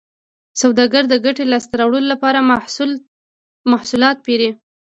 سوداګر 0.61 1.03
د 1.09 1.13
ګټې 1.25 1.43
لاسته 1.51 1.73
راوړلو 1.79 2.11
لپاره 2.13 2.45
محصولات 3.71 4.17
پېري 4.25 4.49